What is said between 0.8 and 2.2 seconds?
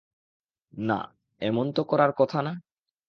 না, এমন তো করার